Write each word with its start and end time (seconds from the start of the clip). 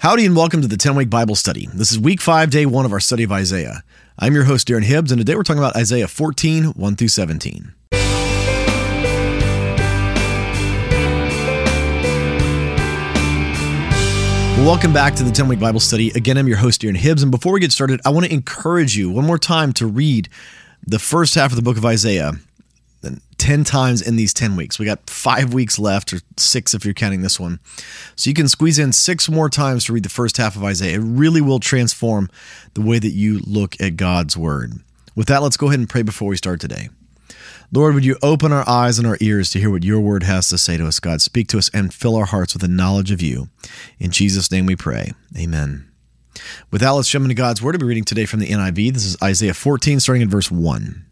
Howdy 0.00 0.24
and 0.24 0.34
welcome 0.34 0.62
to 0.62 0.66
the 0.66 0.78
10 0.78 0.94
week 0.94 1.10
Bible 1.10 1.34
study. 1.34 1.68
This 1.74 1.92
is 1.92 1.98
week 1.98 2.22
5, 2.22 2.48
day 2.48 2.64
1 2.64 2.86
of 2.86 2.92
our 2.94 3.00
study 3.00 3.22
of 3.22 3.32
Isaiah. 3.32 3.84
I'm 4.18 4.32
your 4.32 4.44
host, 4.44 4.66
Darren 4.66 4.82
Hibbs, 4.82 5.12
and 5.12 5.18
today 5.18 5.34
we're 5.34 5.42
talking 5.42 5.58
about 5.58 5.76
Isaiah 5.76 6.08
14, 6.08 6.68
1 6.68 6.96
through 6.96 7.08
17. 7.08 7.74
Welcome 14.64 14.94
back 14.94 15.14
to 15.16 15.22
the 15.22 15.30
10 15.30 15.48
week 15.48 15.60
Bible 15.60 15.80
study. 15.80 16.08
Again, 16.12 16.38
I'm 16.38 16.48
your 16.48 16.56
host, 16.56 16.80
Darren 16.80 16.96
Hibbs, 16.96 17.22
and 17.22 17.30
before 17.30 17.52
we 17.52 17.60
get 17.60 17.70
started, 17.70 18.00
I 18.06 18.08
want 18.08 18.24
to 18.24 18.32
encourage 18.32 18.96
you 18.96 19.10
one 19.10 19.26
more 19.26 19.38
time 19.38 19.74
to 19.74 19.86
read 19.86 20.30
the 20.86 20.98
first 20.98 21.34
half 21.34 21.52
of 21.52 21.56
the 21.56 21.62
book 21.62 21.76
of 21.76 21.84
Isaiah 21.84 22.32
10 23.40 23.64
times 23.64 24.02
in 24.02 24.16
these 24.16 24.34
10 24.34 24.54
weeks. 24.54 24.78
We 24.78 24.84
got 24.84 25.08
five 25.08 25.54
weeks 25.54 25.78
left, 25.78 26.12
or 26.12 26.20
six 26.36 26.74
if 26.74 26.84
you're 26.84 26.92
counting 26.92 27.22
this 27.22 27.40
one. 27.40 27.58
So 28.14 28.28
you 28.28 28.34
can 28.34 28.48
squeeze 28.48 28.78
in 28.78 28.92
six 28.92 29.30
more 29.30 29.48
times 29.48 29.86
to 29.86 29.94
read 29.94 30.02
the 30.02 30.10
first 30.10 30.36
half 30.36 30.56
of 30.56 30.62
Isaiah. 30.62 30.98
It 30.98 31.02
really 31.02 31.40
will 31.40 31.58
transform 31.58 32.28
the 32.74 32.82
way 32.82 32.98
that 32.98 33.12
you 33.12 33.38
look 33.40 33.80
at 33.80 33.96
God's 33.96 34.36
word. 34.36 34.74
With 35.16 35.26
that, 35.28 35.42
let's 35.42 35.56
go 35.56 35.68
ahead 35.68 35.80
and 35.80 35.88
pray 35.88 36.02
before 36.02 36.28
we 36.28 36.36
start 36.36 36.60
today. 36.60 36.90
Lord, 37.72 37.94
would 37.94 38.04
you 38.04 38.18
open 38.22 38.52
our 38.52 38.68
eyes 38.68 38.98
and 38.98 39.08
our 39.08 39.16
ears 39.20 39.48
to 39.50 39.58
hear 39.58 39.70
what 39.70 39.84
your 39.84 40.00
word 40.00 40.24
has 40.24 40.48
to 40.48 40.58
say 40.58 40.76
to 40.76 40.86
us, 40.86 41.00
God? 41.00 41.22
Speak 41.22 41.48
to 41.48 41.58
us 41.58 41.70
and 41.72 41.94
fill 41.94 42.16
our 42.16 42.26
hearts 42.26 42.52
with 42.52 42.60
the 42.60 42.68
knowledge 42.68 43.10
of 43.10 43.22
you. 43.22 43.48
In 43.98 44.10
Jesus' 44.10 44.50
name 44.50 44.66
we 44.66 44.76
pray. 44.76 45.12
Amen. 45.38 45.88
With 46.70 46.82
that, 46.82 46.90
let's 46.90 47.08
jump 47.08 47.24
into 47.24 47.34
God's 47.34 47.62
word. 47.62 47.74
I'll 47.74 47.80
be 47.80 47.86
reading 47.86 48.04
today 48.04 48.26
from 48.26 48.40
the 48.40 48.48
NIV. 48.48 48.92
This 48.92 49.06
is 49.06 49.16
Isaiah 49.22 49.54
14, 49.54 49.98
starting 50.00 50.22
in 50.22 50.28
verse 50.28 50.50
1. 50.50 51.06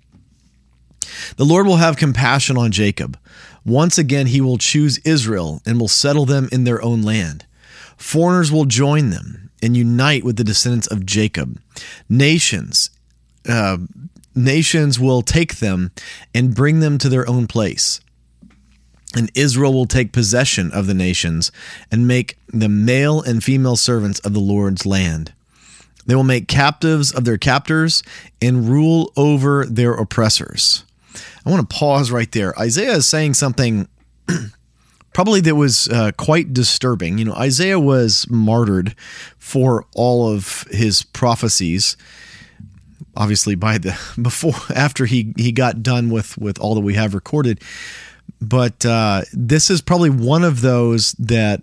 The 1.37 1.45
Lord 1.45 1.67
will 1.67 1.77
have 1.77 1.97
compassion 1.97 2.57
on 2.57 2.71
Jacob. 2.71 3.19
Once 3.65 3.99
again, 3.99 4.27
he 4.27 4.41
will 4.41 4.59
choose 4.59 4.99
Israel 4.99 5.61
and 5.67 5.79
will 5.79 5.89
settle 5.89 6.25
them 6.25 6.49
in 6.51 6.65
their 6.65 6.83
own 6.83 7.03
land. 7.03 7.45
Foreigners 7.97 8.51
will 8.51 8.65
join 8.65 9.11
them 9.11 9.51
and 9.63 9.77
unite 9.77 10.25
with 10.25 10.37
the 10.37 10.45
descendants 10.45 10.87
of 10.87 11.05
Jacob. 11.05 11.61
Nations, 12.09 12.91
uh, 13.49 13.79
nations 14.35 14.99
will 14.99 15.23
take 15.23 15.57
them 15.57 15.91
and 16.35 16.55
bring 16.55 16.81
them 16.81 16.97
to 16.99 17.09
their 17.09 17.29
own 17.29 17.47
place. 17.47 18.01
And 19.17 19.31
Israel 19.35 19.73
will 19.73 19.87
take 19.87 20.13
possession 20.13 20.71
of 20.73 20.87
the 20.87 20.95
nations 20.95 21.51
and 21.91 22.07
make 22.07 22.39
them 22.49 22.85
male 22.85 23.21
and 23.21 23.43
female 23.43 23.77
servants 23.77 24.21
of 24.21 24.35
the 24.35 24.41
Lord's 24.41 24.85
land. 24.85 25.33
They 26.07 26.15
will 26.15 26.25
make 26.25 26.49
captives 26.49 27.13
of 27.13 27.25
their 27.25 27.39
captors 27.39 28.03
and 28.41 28.69
rule 28.69 29.13
over 29.17 29.67
their 29.67 29.93
oppressors. 29.93 30.85
I 31.49 31.51
want 31.51 31.71
to 31.71 31.77
pause 31.77 32.11
right 32.11 32.31
there. 32.33 32.57
Isaiah 32.61 32.97
is 32.97 33.07
saying 33.07 33.33
something 33.33 33.89
probably 35.15 35.41
that 35.41 35.55
was 35.55 35.89
uh, 35.89 36.13
quite 36.19 36.53
disturbing. 36.53 37.17
You 37.17 37.25
know, 37.25 37.33
Isaiah 37.33 37.81
was 37.81 38.27
martyred 38.29 38.95
for 39.39 39.87
all 39.95 40.31
of 40.31 40.67
his 40.71 41.03
prophecies. 41.03 41.97
Obviously, 43.17 43.55
by 43.55 43.79
the 43.79 43.99
before 44.21 44.53
after 44.75 45.07
he 45.07 45.33
he 45.39 45.51
got 45.51 45.83
done 45.83 46.11
with 46.11 46.37
with 46.37 46.59
all 46.59 46.75
that 46.75 46.83
we 46.83 46.93
have 46.95 47.15
recorded, 47.15 47.63
but 48.43 48.85
uh, 48.85 49.23
this 49.33 49.71
is 49.71 49.81
probably 49.81 50.11
one 50.11 50.45
of 50.45 50.61
those 50.61 51.13
that 51.13 51.63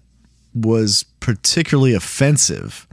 was 0.56 1.06
particularly 1.20 1.94
offensive 1.94 2.88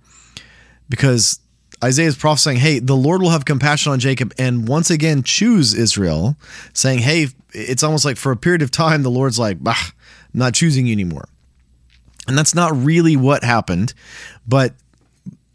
because 0.91 1.41
Isaiah 1.83 2.09
is 2.09 2.17
prophesying, 2.17 2.59
hey, 2.59 2.79
the 2.79 2.97
Lord 2.97 3.23
will 3.23 3.31
have 3.31 3.45
compassion 3.45 3.93
on 3.93 3.99
Jacob 3.99 4.33
and 4.39 4.69
once 4.69 4.91
again 4.91 5.23
choose 5.23 5.75
Israel, 5.75 6.37
saying, 6.73 7.01
hey, 7.01 7.29
it's 7.53 7.83
almost 7.83 8.05
like 8.05 8.17
for 8.17 8.33
a 8.33 8.37
period 8.37 8.63
of 8.63 8.71
time, 8.71 9.03
the 9.03 9.11
Lord's 9.11 9.39
like, 9.39 9.63
bah, 9.63 9.75
I'm 9.77 10.39
not 10.39 10.55
choosing 10.55 10.87
you 10.87 10.93
anymore. 10.93 11.29
And 12.29 12.39
that's 12.39 12.55
not 12.55 12.77
really 12.77 13.17
what 13.17 13.43
happened, 13.43 13.95
but 14.47 14.75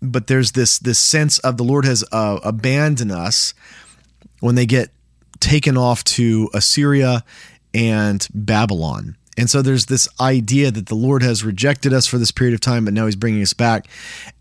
but 0.02 0.28
there's 0.28 0.52
this 0.52 0.78
this 0.78 1.00
sense 1.00 1.40
of 1.40 1.58
the 1.58 1.64
Lord 1.64 1.86
has 1.86 2.04
uh, 2.12 2.40
abandoned 2.44 3.12
us 3.12 3.54
when 4.42 4.56
they 4.56 4.66
get 4.66 4.90
taken 5.40 5.78
off 5.78 6.04
to 6.04 6.50
Assyria 6.54 7.24
and 7.74 8.28
Babylon. 8.34 9.16
And 9.38 9.50
so 9.50 9.62
there's 9.62 9.86
this 9.86 10.08
idea 10.20 10.72
that 10.72 10.88
the 10.88 10.96
Lord 10.96 11.22
has 11.22 11.44
rejected 11.44 11.94
us 11.94 12.08
for 12.08 12.18
this 12.18 12.32
period 12.32 12.54
of 12.54 12.60
time, 12.60 12.86
but 12.86 12.94
now 12.94 13.06
he's 13.06 13.16
bringing 13.16 13.42
us 13.42 13.54
back. 13.54 13.88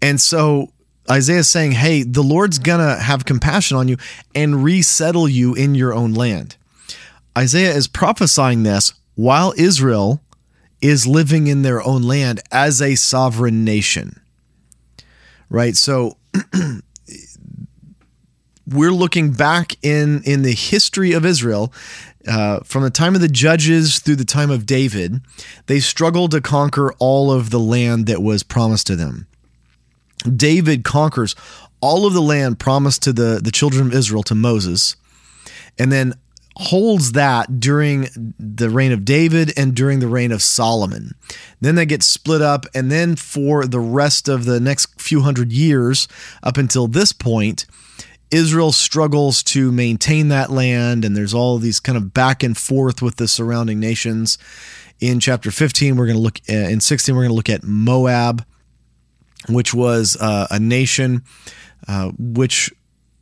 And 0.01 0.21
so 0.21 0.73
Isaiah 1.11 1.39
is 1.39 1.49
saying, 1.49 1.73
hey, 1.73 2.03
the 2.03 2.23
Lord's 2.23 2.59
going 2.59 2.81
to 2.81 3.03
have 3.03 3.25
compassion 3.25 3.77
on 3.77 3.89
you 3.89 3.97
and 4.35 4.65
resettle 4.65 5.29
you 5.29 5.55
in 5.55 5.75
your 5.75 5.95
own 5.95 6.15
land. 6.15 6.57
Isaiah 7.37 7.75
is 7.75 7.87
prophesying 7.87 8.63
this 8.63 8.95
while 9.15 9.55
Israel 9.57 10.21
is 10.81 11.07
living 11.07 11.47
in 11.47 11.63
their 11.63 11.83
own 11.83 12.03
land 12.03 12.41
as 12.51 12.83
a 12.83 12.95
sovereign 12.95 13.65
nation. 13.65 14.21
Right? 15.49 15.77
So 15.77 16.17
we're 18.67 18.91
looking 18.91 19.33
back 19.33 19.77
in 19.83 20.23
in 20.25 20.43
the 20.43 20.55
history 20.55 21.13
of 21.13 21.25
Israel 21.25 21.73
uh, 22.27 22.61
from 22.65 22.83
the 22.83 22.91
time 22.91 23.15
of 23.15 23.21
the 23.21 23.29
judges 23.29 23.99
through 23.99 24.17
the 24.17 24.25
time 24.25 24.51
of 24.51 24.67
David, 24.67 25.21
they 25.67 25.81
struggled 25.81 26.33
to 26.33 26.41
conquer 26.41 26.93
all 26.99 27.31
of 27.31 27.51
the 27.51 27.61
land 27.61 28.07
that 28.07 28.23
was 28.23 28.43
promised 28.43 28.87
to 28.89 28.97
them. 28.97 29.27
David 30.27 30.85
conquers 30.85 31.35
all 31.81 32.07
of 32.07 32.15
the 32.15 32.23
land 32.23 32.59
promised 32.59 33.03
to 33.03 33.13
the, 33.13 33.41
the 33.43 33.51
children 33.51 33.87
of 33.87 33.95
Israel 33.95 34.23
to 34.25 34.35
Moses, 34.35 34.97
and 35.79 35.93
then 35.93 36.15
holds 36.59 37.13
that 37.13 37.61
during 37.61 38.09
the 38.39 38.71
reign 38.71 38.91
of 38.91 39.05
David 39.05 39.53
and 39.59 39.75
during 39.75 40.01
the 40.01 40.09
reign 40.09 40.33
of 40.33 40.43
Solomon. 40.43 41.15
Then 41.61 41.75
they 41.75 41.85
get 41.85 42.03
split 42.03 42.41
up, 42.41 42.65
and 42.75 42.91
then 42.91 43.15
for 43.15 43.67
the 43.67 43.81
rest 43.81 44.29
of 44.29 44.47
the 44.47 44.59
next 44.59 45.01
few 45.01 45.21
hundred 45.21 45.53
years, 45.53 46.09
up 46.43 46.57
until 46.57 46.87
this 46.87 47.13
point, 47.13 47.67
Israel 48.31 48.73
struggles 48.73 49.43
to 49.45 49.71
maintain 49.71 50.29
that 50.29 50.51
land, 50.51 51.05
and 51.05 51.17
there's 51.17 51.35
all 51.35 51.59
these 51.59 51.79
kind 51.79 51.97
of 51.97 52.15
back 52.15 52.43
and 52.43 52.57
forth 52.57 53.03
with 53.03 53.17
the 53.17 53.29
surrounding 53.29 53.79
nations. 53.79 54.39
In 54.99 55.21
chapter 55.21 55.51
15, 55.51 55.97
we're 55.97 56.07
going 56.07 56.17
to 56.17 56.23
look, 56.23 56.41
uh, 56.49 56.55
in 56.55 56.81
16, 56.81 57.15
we're 57.15 57.23
going 57.23 57.31
to 57.31 57.37
look 57.37 57.51
at 57.51 57.65
Moab 57.65 58.45
which 59.49 59.75
was 59.75 60.17
uh, 60.21 60.47
a 60.51 60.59
nation 60.59 61.23
uh, 61.89 62.11
which 62.19 62.73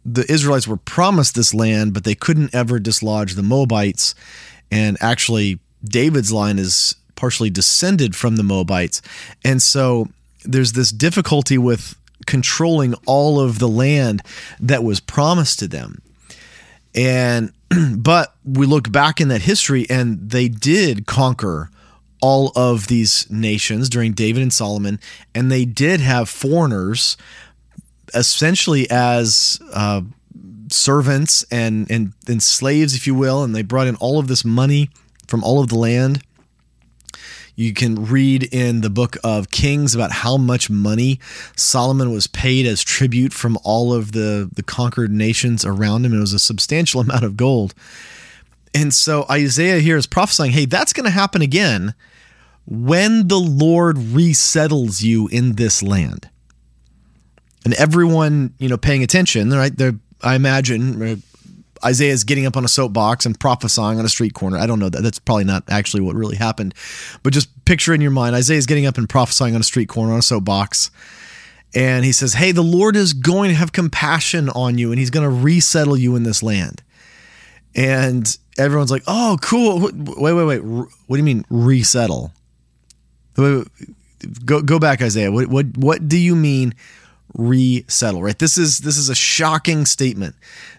the 0.05 0.31
Israelites 0.31 0.69
were 0.69 0.77
promised 0.77 1.35
this 1.35 1.55
land, 1.55 1.95
but 1.95 2.05
they 2.05 2.15
couldn't 2.15 2.55
ever 2.55 2.79
dislodge 2.79 3.35
the 3.35 3.43
Moabites. 3.43 4.15
And 4.71 4.97
actually, 5.01 5.61
David's 5.83 6.33
line 6.33 6.59
is 6.59 6.97
partially 7.17 7.51
descended 7.51 8.15
from 8.15 8.37
the 8.37 8.43
Moabites. 8.43 9.01
And 9.45 9.63
so 9.63 10.09
there's 10.45 10.73
this 10.73 10.91
difficulty 10.91 11.57
with 11.59 11.95
controlling 12.27 12.95
all 13.07 13.41
of 13.41 13.59
the 13.59 13.69
land 13.69 14.23
that 14.61 14.85
was 14.85 15.01
promised 15.01 15.59
to 15.61 15.69
them. 15.69 16.03
And 16.95 17.53
but 17.97 18.35
we 18.45 18.67
look 18.67 18.91
back 18.91 19.21
in 19.21 19.29
that 19.29 19.43
history 19.43 19.87
and 19.89 20.31
they 20.31 20.49
did 20.49 21.07
conquer 21.07 21.71
all 22.25 22.53
of 22.57 22.87
these 22.87 23.31
nations 23.31 23.91
during 23.91 24.15
David 24.15 24.43
and 24.43 24.51
Solomon, 24.51 24.99
and 25.35 25.53
they 25.53 25.67
did 25.67 26.01
have 26.01 26.27
foreigners 26.27 27.19
essentially 28.15 28.89
as 28.91 29.61
uh, 29.75 30.01
servants 30.71 31.45
and, 31.51 31.87
and 31.91 32.15
and 32.27 32.43
slaves, 32.43 32.95
if 32.97 33.07
you 33.07 33.15
will, 33.15 33.45
and 33.45 33.55
they 33.55 33.61
brought 33.61 33.87
in 33.87 33.97
all 33.97 34.19
of 34.19 34.29
this 34.29 34.43
money 34.43 34.89
from 35.29 35.45
all 35.45 35.61
of 35.61 35.69
the 35.69 35.77
land. 35.77 36.23
You 37.57 37.75
can 37.75 38.07
read 38.07 38.45
in 38.45 38.81
the 38.81 38.89
book 38.89 39.19
of 39.23 39.51
Kings 39.51 39.95
about 39.95 40.11
how 40.11 40.39
much 40.39 40.71
money 40.71 41.21
Solomon 41.57 42.11
was 42.11 42.27
paid 42.27 42.65
as 42.65 42.83
tribute 42.83 43.35
from 43.35 43.59
all 43.65 43.93
of 43.93 44.13
the, 44.13 44.49
the 44.51 44.63
conquered 44.63 45.13
nations 45.13 45.63
around 45.63 46.07
him. 46.07 46.15
It 46.15 46.21
was 46.21 46.33
a 46.33 46.39
substantial 46.39 47.01
amount 47.03 47.23
of 47.23 47.37
gold. 47.37 47.75
And 48.75 48.95
so 48.95 49.27
Isaiah 49.31 49.81
here 49.81 49.99
is 49.99 50.07
prophesying, 50.07 50.53
hey, 50.53 50.65
that's 50.65 50.95
going 50.95 51.05
to 51.05 51.11
happen 51.11 51.43
again 51.43 51.95
when 52.67 53.29
the 53.29 53.39
Lord 53.39 53.99
resettles 53.99 55.03
you 55.03 55.29
in 55.29 55.55
this 55.55 55.83
land. 55.83 56.29
And 57.65 57.75
everyone, 57.75 58.55
you 58.59 58.69
know, 58.69 58.77
paying 58.77 59.03
attention, 59.03 59.51
right? 59.51 59.75
They're, 59.75 59.95
I 60.23 60.35
imagine 60.35 61.23
Isaiah 61.85 62.13
is 62.13 62.25
getting 62.25 62.47
up 62.47 62.57
on 62.57 62.65
a 62.65 62.69
soapbox 62.69 63.27
and 63.27 63.39
prophesying 63.39 63.99
on 63.99 64.05
a 64.05 64.09
street 64.09 64.35
corner. 64.35 64.59
I 64.59 64.67
don't 64.67 64.79
know 64.79 64.89
that. 64.89 65.03
That's 65.03 65.19
probably 65.19 65.45
not 65.45 65.65
actually 65.69 66.03
what 66.03 66.17
really 66.17 66.37
happened. 66.37 66.75
But 67.23 67.33
just 67.33 67.65
picture 67.65 67.93
in 67.93 68.01
your 68.01 68.11
mind 68.11 68.35
Isaiah 68.35 68.59
is 68.59 68.67
getting 68.67 68.87
up 68.87 68.99
and 68.99 69.09
prophesying 69.09 69.55
on 69.55 69.61
a 69.61 69.65
street 69.65 69.89
corner 69.89 70.13
on 70.13 70.19
a 70.19 70.23
soapbox. 70.23 70.91
And 71.75 72.05
he 72.05 72.13
says, 72.13 72.35
Hey, 72.35 72.53
the 72.53 72.63
Lord 72.63 72.97
is 72.97 73.13
going 73.13 73.51
to 73.51 73.57
have 73.57 73.73
compassion 73.73 74.49
on 74.51 74.79
you 74.79 74.91
and 74.91 74.99
he's 74.99 75.11
going 75.11 75.29
to 75.29 75.35
resettle 75.35 75.97
you 75.97 76.17
in 76.17 76.23
this 76.23 76.43
land. 76.43 76.83
And 77.75 78.37
everyone's 78.57 78.91
like, 78.91 79.03
Oh, 79.07 79.37
cool. 79.43 79.81
Wait, 79.81 80.33
wait, 80.33 80.45
wait. 80.45 80.59
What 80.61 80.89
do 81.11 81.17
you 81.17 81.23
mean 81.25 81.45
resettle? 81.51 82.33
Go 83.37 83.65
go 84.63 84.79
back, 84.79 85.03
Isaiah. 85.03 85.31
What 85.31 85.49
what 85.49 85.77
what 85.77 86.09
do 86.09 86.19
you 86.19 86.37
mean 86.37 86.75
resettle? 87.35 88.23
Right. 88.23 88.39
This 88.39 88.57
is 88.57 88.81
this 88.81 88.97
is 88.97 89.09
a 89.09 89.15
shocking 89.15 89.87
statement 89.87 90.35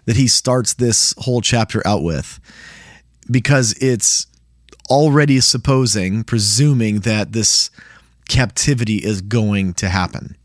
that 0.06 0.16
he 0.16 0.28
starts 0.28 0.74
this 0.74 1.13
whole 1.19 1.42
chapter 1.42 1.86
out 1.86 2.04
with, 2.04 2.40
because 3.30 3.74
it's 3.81 4.28
already 4.90 5.40
supposing, 5.42 6.24
presuming 6.24 7.02
that 7.02 7.34
this 7.34 7.69
captivity 8.30 8.98
is 8.98 9.22
going 9.22 9.74
to 9.75 9.90
happen. 9.90 10.36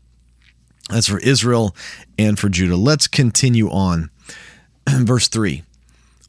That's 0.89 1.07
for 1.07 1.19
Israel 1.19 1.75
and 2.17 2.37
for 2.37 2.49
Judah. 2.49 2.75
Let's 2.75 3.07
continue 3.07 3.69
on. 3.69 4.09
Verse 4.89 5.27
3 5.27 5.63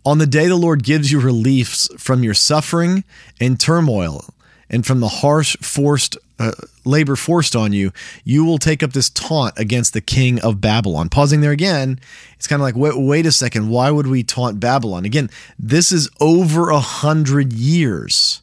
On 0.05 0.19
the 0.19 0.27
day 0.27 0.47
the 0.47 0.57
Lord 0.57 0.85
gives 0.85 1.11
you 1.11 1.21
reliefs 1.21 1.89
from 1.99 2.23
your 2.23 2.35
suffering 2.35 3.05
and 3.41 3.59
turmoil, 3.59 4.35
and 4.73 4.85
from 4.87 5.01
the 5.01 5.09
harsh 5.09 5.57
forced 5.61 6.17
uh, 6.39 6.53
labor 6.85 7.15
forced 7.15 7.55
on 7.55 7.73
you, 7.73 7.93
you 8.25 8.45
will 8.45 8.59
take 8.59 8.83
up 8.83 8.93
this 8.93 9.11
taunt 9.11 9.55
against 9.57 9.93
the 9.93 10.01
king 10.01 10.41
of 10.41 10.61
Babylon. 10.61 11.09
Pausing 11.09 11.41
there 11.41 11.53
again, 11.53 12.01
it's 12.35 12.49
kind 12.49 12.61
of 12.61 12.65
like, 12.65 12.75
wait, 12.75 12.95
wait 12.97 13.27
a 13.27 13.33
second, 13.33 13.69
why 13.69 13.91
would 13.91 14.09
we 14.09 14.25
taunt 14.25 14.59
Babylon? 14.59 15.05
Again, 15.05 15.31
this 15.59 15.93
is 15.93 16.11
over 16.21 16.71
a 16.71 16.81
hundred 16.81 17.53
years 17.53 18.43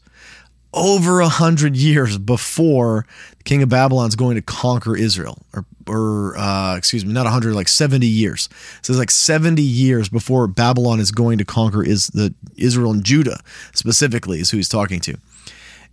over 0.73 1.19
a 1.19 1.27
hundred 1.27 1.75
years 1.75 2.17
before 2.17 3.05
the 3.37 3.43
king 3.43 3.63
of 3.63 3.69
Babylon 3.69 4.07
is 4.07 4.15
going 4.15 4.35
to 4.35 4.41
conquer 4.41 4.95
Israel, 4.95 5.39
or, 5.53 5.65
or 5.87 6.37
uh, 6.37 6.77
excuse 6.77 7.05
me, 7.05 7.13
not 7.13 7.25
a 7.25 7.29
hundred, 7.29 7.55
like 7.55 7.67
seventy 7.67 8.07
years. 8.07 8.49
So 8.81 8.93
it's 8.93 8.99
like 8.99 9.11
seventy 9.11 9.63
years 9.63 10.09
before 10.09 10.47
Babylon 10.47 10.99
is 10.99 11.11
going 11.11 11.37
to 11.39 11.45
conquer 11.45 11.83
is 11.83 12.07
the 12.07 12.33
Israel 12.55 12.91
and 12.91 13.03
Judah 13.03 13.39
specifically 13.73 14.39
is 14.39 14.51
who 14.51 14.57
he's 14.57 14.69
talking 14.69 14.99
to, 15.01 15.17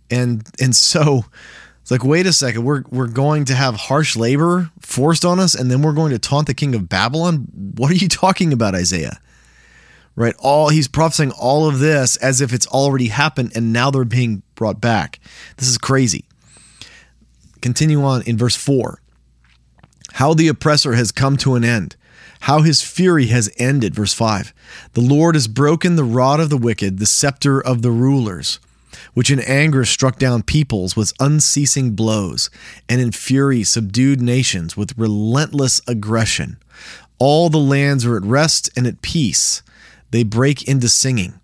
and 0.09 0.47
and 0.59 0.75
so 0.75 1.25
it's 1.81 1.91
like 1.91 2.03
wait 2.03 2.25
a 2.25 2.33
second, 2.33 2.63
we're 2.63 2.83
we're 2.89 3.07
going 3.07 3.45
to 3.45 3.55
have 3.55 3.75
harsh 3.75 4.15
labor 4.15 4.71
forced 4.79 5.25
on 5.25 5.39
us, 5.39 5.55
and 5.55 5.69
then 5.71 5.81
we're 5.81 5.93
going 5.93 6.11
to 6.11 6.19
taunt 6.19 6.47
the 6.47 6.53
king 6.53 6.75
of 6.75 6.89
Babylon. 6.89 7.47
What 7.75 7.91
are 7.91 7.95
you 7.95 8.07
talking 8.09 8.53
about, 8.53 8.75
Isaiah? 8.75 9.19
right? 10.17 10.35
All 10.39 10.69
he's 10.69 10.89
prophesying 10.89 11.31
all 11.31 11.69
of 11.69 11.79
this 11.79 12.17
as 12.17 12.41
if 12.41 12.51
it's 12.51 12.67
already 12.67 13.07
happened 13.07 13.53
and 13.55 13.71
now 13.71 13.89
they're 13.89 14.03
being 14.03 14.41
brought 14.55 14.81
back. 14.81 15.19
This 15.55 15.69
is 15.69 15.77
crazy. 15.77 16.25
Continue 17.61 18.03
on 18.03 18.23
in 18.23 18.37
verse 18.37 18.55
4. 18.55 18.99
How 20.13 20.33
the 20.33 20.47
oppressor 20.49 20.93
has 20.93 21.11
come 21.11 21.37
to 21.37 21.55
an 21.55 21.63
end, 21.63 21.95
how 22.41 22.63
his 22.63 22.81
fury 22.81 23.27
has 23.27 23.49
ended. 23.57 23.95
Verse 23.95 24.13
5. 24.13 24.53
The 24.93 25.01
Lord 25.01 25.35
has 25.35 25.47
broken 25.47 25.95
the 25.95 26.03
rod 26.03 26.39
of 26.39 26.49
the 26.49 26.57
wicked, 26.57 26.97
the 26.97 27.05
scepter 27.05 27.61
of 27.61 27.83
the 27.83 27.91
rulers, 27.91 28.59
which 29.13 29.31
in 29.31 29.39
anger 29.41 29.85
struck 29.85 30.17
down 30.17 30.43
peoples 30.43 30.95
with 30.95 31.13
unceasing 31.19 31.91
blows, 31.91 32.49
and 32.87 33.01
in 33.01 33.11
fury 33.11 33.63
subdued 33.63 34.21
nations 34.21 34.75
with 34.75 34.97
relentless 34.97 35.81
aggression. 35.87 36.57
All 37.19 37.49
the 37.49 37.57
lands 37.57 38.05
are 38.05 38.17
at 38.17 38.23
rest 38.23 38.69
and 38.75 38.85
at 38.85 39.01
peace 39.01 39.61
they 40.11 40.23
break 40.23 40.67
into 40.67 40.89
singing. 40.89 41.39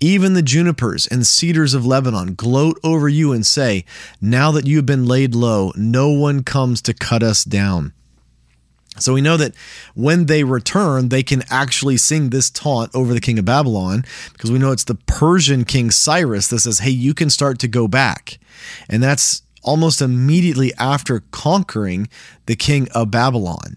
Even 0.00 0.34
the 0.34 0.42
junipers 0.42 1.08
and 1.08 1.26
cedars 1.26 1.74
of 1.74 1.84
Lebanon 1.84 2.34
gloat 2.34 2.78
over 2.84 3.08
you 3.08 3.32
and 3.32 3.44
say, 3.44 3.84
Now 4.20 4.52
that 4.52 4.66
you 4.66 4.76
have 4.76 4.86
been 4.86 5.06
laid 5.06 5.34
low, 5.34 5.72
no 5.74 6.10
one 6.10 6.44
comes 6.44 6.80
to 6.82 6.94
cut 6.94 7.22
us 7.22 7.42
down. 7.42 7.92
So 8.98 9.14
we 9.14 9.20
know 9.20 9.36
that 9.36 9.54
when 9.94 10.26
they 10.26 10.44
return, 10.44 11.08
they 11.08 11.22
can 11.22 11.42
actually 11.50 11.96
sing 11.96 12.30
this 12.30 12.50
taunt 12.50 12.94
over 12.94 13.14
the 13.14 13.20
king 13.20 13.38
of 13.38 13.44
Babylon 13.44 14.04
because 14.32 14.50
we 14.50 14.58
know 14.58 14.72
it's 14.72 14.84
the 14.84 14.94
Persian 14.94 15.64
king 15.64 15.90
Cyrus 15.90 16.48
that 16.48 16.60
says, 16.60 16.80
Hey, 16.80 16.90
you 16.90 17.14
can 17.14 17.30
start 17.30 17.58
to 17.60 17.68
go 17.68 17.88
back. 17.88 18.38
And 18.88 19.02
that's 19.02 19.42
almost 19.62 20.00
immediately 20.00 20.72
after 20.78 21.22
conquering 21.30 22.08
the 22.46 22.56
king 22.56 22.88
of 22.92 23.10
Babylon. 23.10 23.76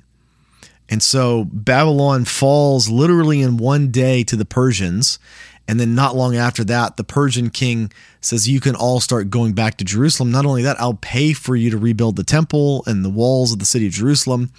And 0.90 1.02
so 1.02 1.48
Babylon 1.52 2.26
falls 2.26 2.90
literally 2.90 3.42
in 3.42 3.58
one 3.58 3.92
day 3.92 4.24
to 4.26 4.36
the 4.36 4.46
Persians. 4.46 5.20
And 5.68 5.80
then 5.80 5.96
not 5.96 6.18
long 6.18 6.36
after 6.36 6.66
that, 6.66 6.98
the 6.98 7.04
Persian 7.06 7.50
king 7.50 7.94
says, 8.20 8.50
You 8.50 8.60
can 8.60 8.76
all 8.76 9.00
start 9.00 9.30
going 9.30 9.54
back 9.54 9.78
to 9.78 9.86
Jerusalem. 9.86 10.32
Not 10.32 10.46
only 10.46 10.64
that, 10.64 10.80
I'll 10.82 10.96
pay 10.96 11.32
for 11.32 11.56
you 11.56 11.70
to 11.70 11.78
rebuild 11.78 12.18
the 12.18 12.26
temple 12.26 12.84
and 12.86 13.06
the 13.06 13.10
walls 13.10 13.54
of 13.54 13.60
the 13.60 13.66
city 13.66 13.88
of 13.88 13.94
Jerusalem. 13.94 14.52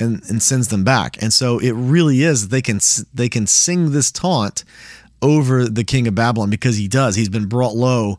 And, 0.00 0.22
and 0.30 0.42
sends 0.42 0.68
them 0.68 0.82
back. 0.82 1.22
And 1.22 1.32
so 1.32 1.58
it 1.58 1.72
really 1.72 2.22
is 2.22 2.48
they 2.48 2.62
can 2.62 2.80
they 3.12 3.28
can 3.28 3.46
sing 3.46 3.92
this 3.92 4.10
taunt 4.10 4.64
over 5.22 5.66
the 5.66 5.84
king 5.84 6.08
of 6.08 6.14
Babylon 6.14 6.50
because 6.50 6.76
he 6.76 6.88
does. 6.88 7.16
He's 7.16 7.28
been 7.28 7.46
brought 7.46 7.74
low 7.74 8.18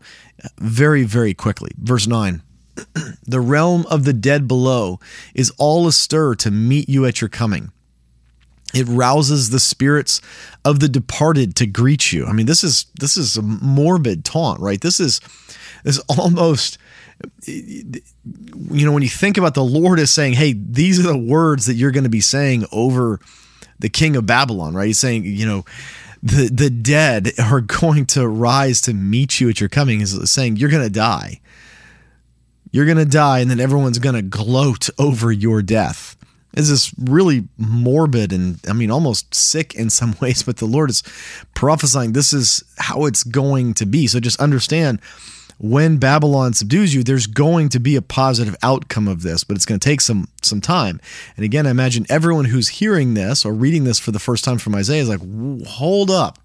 very, 0.58 1.04
very 1.04 1.34
quickly. 1.34 1.72
Verse 1.78 2.08
9 2.08 2.42
the 3.28 3.40
realm 3.40 3.86
of 3.90 4.06
the 4.06 4.14
dead 4.14 4.48
below 4.48 5.00
is 5.34 5.52
all 5.58 5.88
astir 5.88 6.36
to 6.36 6.52
meet 6.52 6.88
you 6.88 7.06
at 7.06 7.22
your 7.22 7.30
coming. 7.30 7.72
It 8.74 8.88
rouses 8.88 9.50
the 9.50 9.60
spirits 9.60 10.22
of 10.64 10.80
the 10.80 10.88
departed 10.88 11.56
to 11.58 11.66
greet 11.66 12.14
you. 12.14 12.26
I 12.26 12.32
mean, 12.32 12.46
this 12.46 12.64
is 12.64 12.86
this 13.00 13.18
is 13.18 13.36
a 13.36 13.42
morbid 13.42 14.24
taunt, 14.24 14.62
right? 14.62 14.80
This 14.80 15.00
is 15.00 15.20
this 15.84 15.98
is 15.98 16.04
almost 16.18 16.78
you 17.46 18.86
know 18.86 18.92
when 18.92 19.04
you 19.04 19.10
think 19.10 19.38
about 19.38 19.54
the 19.54 19.64
Lord 19.64 20.00
is 20.00 20.12
saying, 20.12 20.34
"Hey, 20.34 20.54
these 20.54 21.00
are 21.00 21.04
the 21.04 21.18
words 21.18 21.66
that 21.66 21.76
you're 21.76 21.92
going 21.92 22.04
to 22.04 22.10
be 22.10 22.22
saying 22.22 22.66
over 22.72 23.20
the 23.80 23.90
king 23.90 24.16
of 24.16 24.26
Babylon," 24.26 24.74
right? 24.74 24.88
He's 24.88 25.00
saying, 25.00 25.26
you 25.26 25.46
know, 25.46 25.66
the 26.22 26.50
the 26.52 26.70
dead 26.70 27.32
are 27.40 27.62
going 27.82 28.06
to 28.08 28.28
rise 28.28 28.82
to 28.82 28.94
meet 28.94 29.40
you 29.40 29.50
at 29.50 29.60
your 29.60 29.70
coming. 29.70 30.00
He's 30.00 30.30
saying 30.30 30.58
you're 30.58 30.70
going 30.70 30.84
to 30.84 30.90
die 30.90 31.42
you're 32.72 32.86
going 32.86 32.98
to 32.98 33.06
die, 33.06 33.40
and 33.40 33.52
then 33.52 33.60
everyone's 33.60 34.00
going 34.00 34.16
to 34.16 34.22
gloat 34.22 34.90
over 34.98 35.32
your 35.32 35.62
death. 35.62 36.16
Is 36.54 36.70
this 36.70 36.94
really 37.00 37.48
morbid 37.58 38.34
and 38.34 38.60
I 38.68 38.74
mean 38.74 38.92
almost 38.92 39.34
sick 39.34 39.74
in 39.74 39.90
some 39.90 40.16
ways, 40.22 40.44
but 40.44 40.58
the 40.58 40.66
Lord 40.66 40.90
is 40.90 41.04
prophesying 41.54 42.14
this 42.14 42.34
is 42.34 42.64
how 42.78 43.06
it's 43.06 43.24
going 43.24 43.74
to 43.76 43.86
be. 43.86 44.08
So 44.08 44.20
just 44.20 44.40
understand 44.40 45.00
when 45.64 45.98
Babylon 45.98 46.54
subdues 46.54 46.96
you, 46.96 47.04
there's 47.04 47.28
going 47.28 47.70
to 47.70 47.80
be 47.80 47.96
a 47.96 48.02
positive 48.02 48.56
outcome 48.64 49.08
of 49.08 49.22
this, 49.22 49.44
but 49.44 49.56
it's 49.56 49.66
going 49.66 49.80
to 49.80 49.88
take 49.88 50.02
some 50.02 50.28
some 50.42 50.60
time. 50.60 51.00
And 51.36 51.46
again, 51.46 51.68
I 51.68 51.70
imagine 51.70 52.08
everyone 52.10 52.46
who's 52.46 52.68
hearing 52.68 53.14
this 53.14 53.46
or 53.46 53.54
reading 53.54 53.84
this 53.84 54.00
for 54.00 54.10
the 54.12 54.18
first 54.18 54.44
time 54.44 54.58
from 54.58 54.74
Isaiah 54.74 55.04
is 55.04 55.10
like, 55.10 55.22
hold 55.68 56.10
up, 56.10 56.40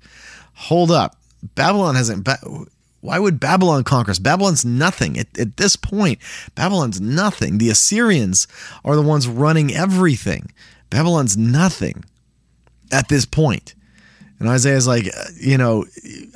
hold 0.55 0.91
up. 0.91 1.17
Babylon 1.55 1.95
hasn't. 1.95 2.29
Why 3.01 3.19
would 3.19 3.41
Babylon 3.41 3.85
conquer 3.85 4.11
us? 4.11 4.19
Babylon's 4.19 4.67
nothing. 4.67 5.19
At, 5.19 5.39
at 5.39 5.57
this 5.57 5.77
point, 5.77 6.19
Babylon's 6.55 7.01
nothing. 7.01 7.57
The 7.57 7.71
Assyrians 7.71 8.47
are 8.85 8.97
the 8.97 9.03
ones 9.03 9.29
running 9.29 9.73
everything. 9.73 10.53
Babylon's 10.91 11.39
nothing 11.39 12.05
at 12.93 13.09
this 13.09 13.25
point. 13.25 13.75
And 14.39 14.49
Isaiah's 14.49 14.87
like, 14.87 15.09
you 15.41 15.57
know, 15.57 15.87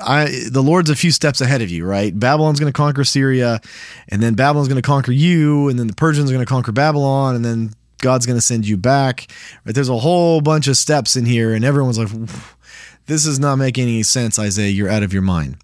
I 0.03 0.45
the 0.51 0.63
Lord's 0.63 0.89
a 0.89 0.97
few 0.97 1.11
steps 1.11 1.41
ahead 1.41 1.61
of 1.61 1.71
you, 1.71 1.85
right? 1.85 2.19
Babylon's 2.19 2.59
going 2.59 2.73
to 2.73 2.77
conquer 2.77 3.05
Syria, 3.05 3.61
and 4.09 4.23
then 4.23 4.35
Babylon's 4.35 4.69
going 4.69 4.81
to 4.81 4.87
conquer 4.87 5.13
you, 5.13 5.69
and 5.69 5.79
then 5.79 5.87
the 5.87 5.95
Persians 5.95 6.31
are 6.31 6.35
going 6.35 6.45
to 6.45 6.51
conquer 6.51 6.73
Babylon, 6.73 7.37
and 7.37 7.45
then 7.45 7.75
God's 7.99 8.25
going 8.25 8.39
to 8.39 8.43
send 8.45 8.67
you 8.67 8.77
back. 8.77 9.27
There's 9.65 9.89
a 9.89 9.99
whole 9.99 10.41
bunch 10.41 10.67
of 10.67 10.77
steps 10.77 11.17
in 11.17 11.27
here, 11.27 11.53
and 11.53 11.65
everyone's 11.65 11.99
like, 11.99 12.09
this 13.07 13.27
is 13.27 13.39
not 13.39 13.57
making 13.57 13.85
any 13.85 14.03
sense, 14.03 14.39
Isaiah. 14.39 14.71
You're 14.71 14.89
out 14.89 15.03
of 15.03 15.13
your 15.13 15.23
mind. 15.23 15.57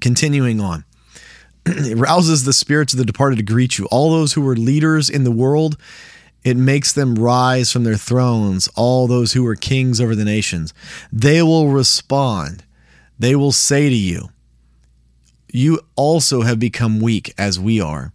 Continuing 0.00 0.60
on. 0.60 0.84
it 1.66 1.96
rouses 1.96 2.44
the 2.44 2.52
spirits 2.52 2.92
of 2.92 2.98
the 2.98 3.04
departed 3.04 3.36
to 3.36 3.42
greet 3.42 3.78
you. 3.78 3.86
All 3.86 4.10
those 4.10 4.32
who 4.32 4.40
were 4.40 4.56
leaders 4.56 5.10
in 5.10 5.24
the 5.24 5.30
world, 5.30 5.76
it 6.44 6.56
makes 6.56 6.92
them 6.92 7.14
rise 7.14 7.72
from 7.72 7.84
their 7.84 7.96
thrones. 7.96 8.68
All 8.76 9.06
those 9.06 9.32
who 9.32 9.42
were 9.42 9.56
kings 9.56 10.00
over 10.00 10.14
the 10.14 10.24
nations, 10.24 10.74
they 11.12 11.42
will 11.42 11.68
respond. 11.68 12.64
They 13.18 13.34
will 13.34 13.52
say 13.52 13.88
to 13.88 13.94
you, 13.94 14.28
You 15.52 15.80
also 15.96 16.42
have 16.42 16.58
become 16.58 17.00
weak 17.00 17.32
as 17.38 17.58
we 17.58 17.80
are 17.80 18.12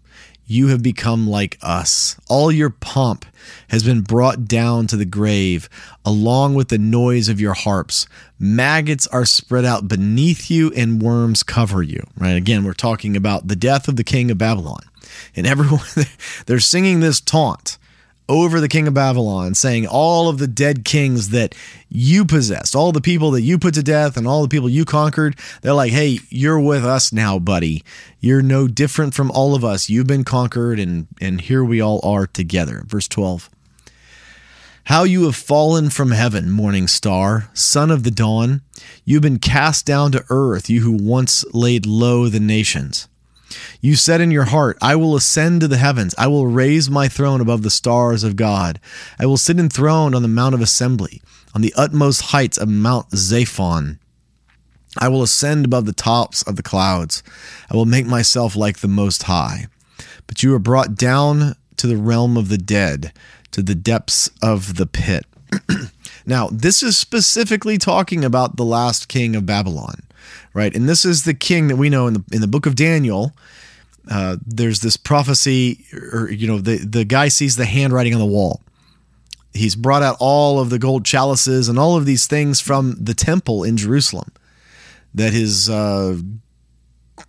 you 0.49 0.69
have 0.69 0.81
become 0.81 1.29
like 1.29 1.59
us. 1.61 2.19
All 2.27 2.51
your 2.51 2.71
pomp 2.71 3.23
has 3.67 3.83
been 3.83 4.01
brought 4.01 4.45
down 4.45 4.87
to 4.87 4.97
the 4.97 5.05
grave, 5.05 5.69
along 6.03 6.55
with 6.55 6.69
the 6.69 6.79
noise 6.79 7.29
of 7.29 7.39
your 7.39 7.53
harps. 7.53 8.07
Maggots 8.39 9.05
are 9.07 9.25
spread 9.25 9.63
out 9.63 9.87
beneath 9.87 10.49
you, 10.49 10.73
and 10.75 11.03
worms 11.03 11.43
cover 11.43 11.83
you. 11.83 12.03
Right? 12.17 12.31
Again, 12.35 12.63
we're 12.63 12.73
talking 12.73 13.15
about 13.15 13.47
the 13.47 13.55
death 13.55 13.87
of 13.87 13.95
the 13.95 14.03
king 14.03 14.31
of 14.31 14.39
Babylon. 14.39 14.81
And 15.35 15.45
everyone, 15.45 15.85
they're 16.47 16.59
singing 16.59 16.99
this 16.99 17.21
taunt 17.21 17.77
over 18.29 18.61
the 18.61 18.69
king 18.69 18.87
of 18.87 18.93
Babylon, 18.93 19.55
saying 19.55 19.87
all 19.87 20.29
of 20.29 20.37
the 20.37 20.47
dead 20.47 20.85
kings 20.85 21.29
that 21.29 21.55
you 21.89 22.23
possessed, 22.23 22.75
all 22.75 22.91
the 22.91 23.01
people 23.01 23.31
that 23.31 23.41
you 23.41 23.57
put 23.57 23.73
to 23.73 23.83
death, 23.83 24.15
and 24.15 24.27
all 24.27 24.43
the 24.43 24.47
people 24.47 24.69
you 24.69 24.85
conquered, 24.85 25.37
they're 25.61 25.73
like, 25.73 25.91
hey, 25.91 26.19
you're 26.29 26.59
with 26.59 26.85
us 26.85 27.11
now, 27.11 27.39
buddy. 27.39 27.83
You're 28.19 28.43
no 28.43 28.67
different 28.67 29.15
from 29.15 29.31
all 29.31 29.55
of 29.55 29.65
us. 29.65 29.89
You've 29.89 30.07
been 30.07 30.23
conquered, 30.23 30.79
and, 30.79 31.07
and 31.19 31.41
here 31.41 31.63
we 31.63 31.81
all 31.81 31.99
are 32.03 32.27
together. 32.27 32.83
Verse 32.85 33.07
12. 33.07 33.49
How 34.85 35.03
you 35.03 35.25
have 35.25 35.35
fallen 35.35 35.89
from 35.89 36.11
heaven, 36.11 36.51
morning 36.51 36.87
star, 36.87 37.49
son 37.53 37.91
of 37.91 38.03
the 38.03 38.11
dawn. 38.11 38.61
You've 39.05 39.23
been 39.23 39.39
cast 39.39 39.85
down 39.85 40.11
to 40.13 40.25
earth, 40.29 40.69
you 40.69 40.81
who 40.81 40.91
once 40.91 41.43
laid 41.53 41.85
low 41.85 42.27
the 42.27 42.39
nations. 42.39 43.07
You 43.81 43.95
said 43.95 44.21
in 44.21 44.31
your 44.31 44.45
heart, 44.45 44.77
I 44.81 44.95
will 44.95 45.15
ascend 45.15 45.61
to 45.61 45.67
the 45.67 45.77
heavens. 45.77 46.15
I 46.17 46.27
will 46.27 46.47
raise 46.47 46.89
my 46.89 47.07
throne 47.07 47.41
above 47.41 47.63
the 47.63 47.69
stars 47.69 48.23
of 48.23 48.35
God. 48.35 48.79
I 49.19 49.25
will 49.25 49.37
sit 49.37 49.59
enthroned 49.59 50.15
on 50.15 50.21
the 50.21 50.27
Mount 50.27 50.55
of 50.55 50.61
Assembly, 50.61 51.21
on 51.53 51.61
the 51.61 51.73
utmost 51.75 52.21
heights 52.23 52.57
of 52.57 52.69
Mount 52.69 53.09
Zaphon. 53.11 53.97
I 54.97 55.07
will 55.07 55.21
ascend 55.21 55.65
above 55.65 55.85
the 55.85 55.93
tops 55.93 56.43
of 56.43 56.55
the 56.55 56.63
clouds. 56.63 57.21
I 57.71 57.75
will 57.75 57.85
make 57.85 58.05
myself 58.05 58.55
like 58.55 58.79
the 58.79 58.87
Most 58.87 59.23
High. 59.23 59.67
but 60.27 60.43
you 60.43 60.51
were 60.51 60.59
brought 60.59 60.95
down 60.95 61.55
to 61.77 61.87
the 61.87 61.97
realm 61.97 62.37
of 62.37 62.49
the 62.49 62.57
dead, 62.57 63.13
to 63.51 63.61
the 63.63 63.75
depths 63.75 64.29
of 64.41 64.75
the 64.75 64.85
pit. 64.85 65.25
now, 66.25 66.49
this 66.51 66.83
is 66.83 66.97
specifically 66.97 67.77
talking 67.77 68.23
about 68.23 68.55
the 68.55 68.65
last 68.65 69.07
king 69.07 69.35
of 69.35 69.45
Babylon, 69.45 70.03
right? 70.53 70.75
And 70.75 70.87
this 70.87 71.05
is 71.05 71.23
the 71.23 71.33
king 71.33 71.67
that 71.67 71.75
we 71.75 71.89
know 71.89 72.07
in 72.07 72.13
the 72.13 72.23
in 72.31 72.41
the 72.41 72.47
book 72.47 72.65
of 72.65 72.75
Daniel. 72.75 73.33
Uh, 74.09 74.37
there's 74.45 74.79
this 74.79 74.97
prophecy, 74.97 75.85
or 76.13 76.29
you 76.31 76.47
know, 76.47 76.59
the 76.59 76.77
the 76.77 77.05
guy 77.05 77.27
sees 77.27 77.55
the 77.55 77.65
handwriting 77.65 78.13
on 78.13 78.19
the 78.19 78.25
wall. 78.25 78.61
He's 79.53 79.75
brought 79.75 80.03
out 80.03 80.15
all 80.19 80.59
of 80.59 80.69
the 80.69 80.79
gold 80.79 81.05
chalices 81.05 81.69
and 81.69 81.79
all 81.79 81.95
of 81.95 82.05
these 82.05 82.27
things 82.27 82.61
from 82.61 82.95
the 82.99 83.13
temple 83.13 83.63
in 83.63 83.77
Jerusalem 83.77 84.31
that 85.13 85.33
his 85.33 85.69
uh, 85.69 86.17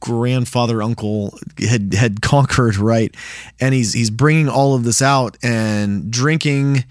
grandfather 0.01 0.83
uncle 0.83 1.39
had 1.59 1.95
had 1.95 2.23
conquered 2.23 2.77
right 2.77 3.15
and 3.59 3.75
he's 3.75 3.93
he's 3.93 4.11
bringing 4.11 4.49
all 4.49 4.75
of 4.75 4.85
this 4.85 5.03
out 5.03 5.37
and 5.43 6.11
drinking 6.11 6.85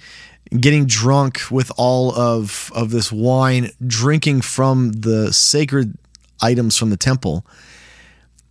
getting 0.57 0.85
drunk 0.85 1.41
with 1.51 1.71
all 1.77 2.13
of 2.13 2.71
of 2.75 2.91
this 2.91 3.11
wine 3.11 3.71
drinking 3.85 4.41
from 4.41 4.91
the 4.91 5.31
sacred 5.31 5.97
items 6.41 6.75
from 6.75 6.89
the 6.89 6.97
temple 6.97 7.45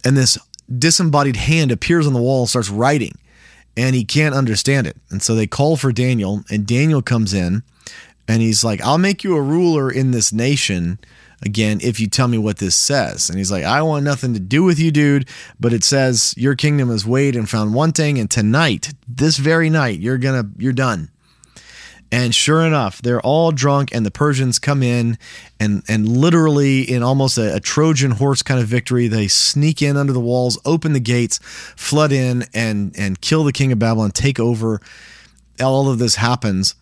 and 0.05 0.17
this 0.17 0.39
disembodied 0.79 1.37
hand 1.37 1.73
appears 1.73 2.07
on 2.07 2.13
the 2.13 2.21
wall 2.21 2.41
and 2.41 2.49
starts 2.49 2.71
writing 2.71 3.17
and 3.77 3.97
he 3.97 4.05
can't 4.05 4.35
understand 4.35 4.87
it 4.87 4.97
and 5.11 5.23
so 5.23 5.35
they 5.35 5.47
call 5.47 5.77
for 5.77 5.91
Daniel 5.91 6.45
and 6.51 6.67
Daniel 6.67 7.03
comes 7.03 7.35
in 7.35 7.63
and 8.29 8.43
he's 8.43 8.63
like 8.63 8.81
I'll 8.83 8.99
make 8.99 9.25
you 9.25 9.37
a 9.37 9.43
ruler 9.43 9.91
in 9.91 10.13
this 10.13 10.33
nation 10.33 10.99
again 11.43 11.79
if 11.83 12.01
you 12.01 12.07
tell 12.09 12.29
me 12.29 12.39
what 12.39 12.59
this 12.59 12.77
says. 12.77 13.29
And 13.29 13.39
he's 13.39 13.51
like, 13.51 13.65
I 13.65 13.83
want 13.83 14.05
nothing 14.05 14.35
to 14.35 14.41
do 14.41 14.65
with 14.65 14.79
you, 14.79 14.91
dude. 14.91 15.29
But 15.59 15.73
it 15.73 15.85
says 15.85 16.35
your 16.37 16.55
kingdom 16.55 16.91
is 16.91 17.07
weighed 17.07 17.37
and 17.37 17.49
found 17.49 17.75
wanting, 17.75 18.19
and 18.19 18.31
tonight, 18.31 18.93
this 19.07 19.37
very 19.37 19.71
night, 19.71 20.01
you're 20.01 20.19
gonna 20.19 20.51
you're 20.59 20.73
done. 20.73 21.11
And 22.11 22.35
sure 22.35 22.63
enough, 22.63 23.03
they're 23.03 23.21
all 23.21 23.53
drunk, 23.53 23.91
and 23.95 24.07
the 24.07 24.11
Persians 24.11 24.59
come 24.59 24.83
in, 24.83 25.19
and 25.61 25.83
and 25.89 26.09
literally 26.09 26.81
in 26.83 27.03
almost 27.03 27.37
a, 27.37 27.57
a, 27.57 27.61
Trojan 27.61 28.13
horse 28.13 28.43
kind 28.43 28.59
of 28.61 28.67
victory, 28.67 29.09
they 29.09 29.29
sneak 29.29 29.83
in 29.83 29.97
under 29.99 30.15
the 30.15 30.21
walls, 30.21 30.59
open 30.65 30.95
the 30.95 31.01
gates, 31.01 31.39
flood 31.77 32.11
in, 32.11 32.47
and 32.55 32.95
and 32.97 33.21
kill 33.21 33.45
the 33.45 33.53
king 33.53 33.73
of 33.73 33.79
Babylon, 33.79 34.11
take 34.11 34.41
over. 34.41 34.81
All 35.61 35.91
of 35.91 35.99
this 35.99 36.15
happens, 36.15 36.77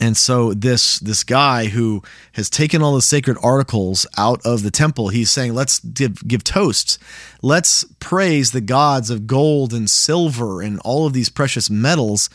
and 0.00 0.16
so 0.16 0.54
this 0.54 1.00
this 1.00 1.24
guy 1.24 1.66
who 1.66 2.04
has 2.34 2.48
taken 2.48 2.80
all 2.80 2.94
the 2.94 3.02
sacred 3.02 3.36
articles 3.42 4.06
out 4.16 4.40
of 4.44 4.62
the 4.62 4.70
temple, 4.70 5.08
he's 5.08 5.32
saying, 5.32 5.52
"Let's 5.52 5.80
give, 5.80 6.28
give 6.28 6.44
toasts. 6.44 6.96
Let's 7.42 7.84
praise 7.98 8.52
the 8.52 8.60
gods 8.60 9.10
of 9.10 9.26
gold 9.26 9.72
and 9.72 9.90
silver 9.90 10.62
and 10.62 10.78
all 10.84 11.08
of 11.08 11.12
these 11.12 11.28
precious 11.28 11.68
metals 11.68 12.30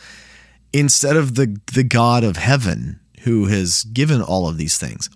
instead 0.72 1.16
of 1.16 1.34
the 1.34 1.58
the 1.72 1.84
God 1.84 2.24
of 2.24 2.36
heaven 2.36 3.00
who 3.20 3.46
has 3.46 3.84
given 3.84 4.22
all 4.22 4.48
of 4.48 4.56
these 4.56 4.78
things." 4.78 5.10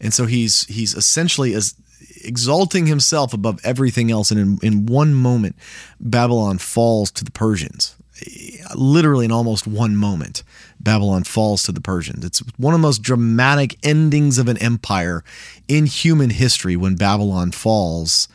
And 0.00 0.12
so 0.12 0.26
he's 0.26 0.66
he's 0.66 0.94
essentially 0.94 1.54
as 1.54 1.74
exalting 2.24 2.86
himself 2.86 3.34
above 3.34 3.60
everything 3.64 4.10
else 4.10 4.30
and 4.30 4.40
in, 4.40 4.58
in 4.62 4.86
one 4.86 5.12
moment 5.12 5.56
Babylon 6.00 6.56
falls 6.56 7.10
to 7.10 7.24
the 7.24 7.30
Persians 7.30 7.96
literally 8.74 9.24
in 9.24 9.32
almost 9.32 9.66
one 9.66 9.96
moment, 9.96 10.42
Babylon 10.80 11.24
falls 11.24 11.62
to 11.64 11.72
the 11.72 11.80
Persians. 11.80 12.24
It's 12.24 12.42
one 12.56 12.74
of 12.74 12.80
the 12.80 12.86
most 12.86 13.02
dramatic 13.02 13.76
endings 13.82 14.38
of 14.38 14.48
an 14.48 14.58
empire 14.58 15.24
in 15.68 15.86
human 15.86 16.30
history 16.30 16.76
when 16.76 16.96
Babylon 16.96 17.50
falls 17.50 18.28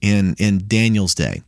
in, 0.00 0.34
in 0.38 0.64
Daniel's 0.66 1.14
day. 1.14 1.42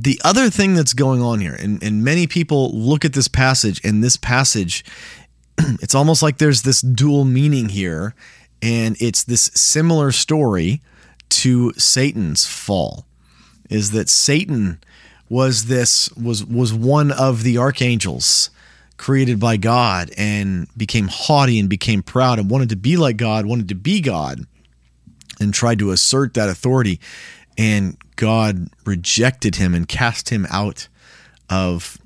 The 0.00 0.20
other 0.24 0.48
thing 0.48 0.74
that's 0.74 0.94
going 0.94 1.20
on 1.22 1.40
here, 1.40 1.54
and, 1.54 1.82
and 1.82 2.04
many 2.04 2.28
people 2.28 2.70
look 2.72 3.04
at 3.04 3.14
this 3.14 3.26
passage, 3.26 3.80
and 3.82 4.02
this 4.02 4.16
passage, 4.16 4.84
it's 5.58 5.94
almost 5.94 6.22
like 6.22 6.38
there's 6.38 6.62
this 6.62 6.80
dual 6.80 7.24
meaning 7.24 7.70
here, 7.70 8.14
and 8.62 8.96
it's 9.00 9.24
this 9.24 9.50
similar 9.54 10.12
story 10.12 10.82
to 11.30 11.72
Satan's 11.72 12.46
fall. 12.46 13.06
Is 13.70 13.90
that 13.90 14.08
Satan 14.08 14.78
was 15.28 15.66
this 15.66 16.10
was 16.12 16.44
was 16.44 16.72
one 16.72 17.10
of 17.10 17.42
the 17.42 17.58
archangels 17.58 18.50
created 18.98 19.40
by 19.40 19.56
God 19.56 20.10
and 20.16 20.68
became 20.76 21.08
haughty 21.08 21.58
and 21.58 21.68
became 21.68 22.02
proud 22.02 22.38
and 22.38 22.48
wanted 22.48 22.68
to 22.68 22.76
be 22.76 22.96
like 22.96 23.16
God, 23.16 23.46
wanted 23.46 23.68
to 23.68 23.74
be 23.74 24.00
God 24.00 24.46
and 25.40 25.52
tried 25.52 25.78
to 25.80 25.90
assert 25.90 26.34
that 26.34 26.48
authority 26.48 26.98
and 27.58 27.96
God 28.16 28.68
rejected 28.86 29.56
him 29.56 29.74
and 29.74 29.86
cast 29.86 30.30
him 30.30 30.46
out 30.48 30.88
of 31.50 31.98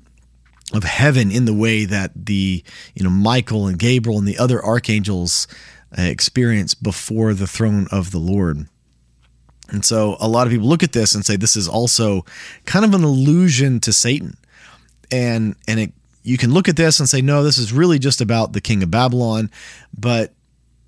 of 0.73 0.83
heaven 0.83 1.31
in 1.31 1.45
the 1.45 1.53
way 1.53 1.85
that 1.85 2.11
the 2.15 2.63
you 2.95 3.03
know 3.03 3.09
Michael 3.09 3.67
and 3.67 3.77
Gabriel 3.77 4.17
and 4.17 4.27
the 4.27 4.39
other 4.39 4.63
archangels 4.63 5.47
uh, 5.97 6.01
experience 6.01 6.73
before 6.73 7.35
the 7.35 7.47
throne 7.47 7.87
of 7.91 8.11
the 8.11 8.17
Lord. 8.17 8.67
And 9.69 9.85
so 9.85 10.17
a 10.19 10.27
lot 10.27 10.47
of 10.47 10.51
people 10.51 10.67
look 10.67 10.83
at 10.83 10.91
this 10.91 11.15
and 11.15 11.25
say 11.25 11.35
this 11.35 11.55
is 11.55 11.67
also 11.67 12.25
kind 12.65 12.83
of 12.83 12.93
an 12.93 13.03
allusion 13.03 13.79
to 13.81 13.93
Satan. 13.93 14.35
And 15.11 15.55
and 15.67 15.79
it 15.79 15.93
you 16.23 16.37
can 16.37 16.53
look 16.53 16.67
at 16.67 16.77
this 16.77 16.99
and 16.99 17.07
say 17.07 17.21
no, 17.21 17.43
this 17.43 17.57
is 17.57 17.71
really 17.71 17.99
just 17.99 18.21
about 18.21 18.53
the 18.53 18.61
king 18.61 18.81
of 18.81 18.89
Babylon, 18.89 19.51
but 19.97 20.33